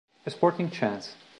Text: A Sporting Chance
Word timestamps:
A 0.25 0.31
Sporting 0.31 0.71
Chance 0.71 1.15